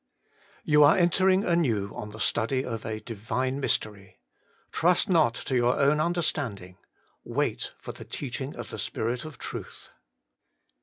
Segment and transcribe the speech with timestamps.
[0.61, 0.61] 7.
[0.63, 4.19] You are entering anew on the study of a Divine mystery.'
[4.71, 6.79] Trust not ta your own understanding;'
[7.23, 9.89] wait for the teaching of the Spirit of truth.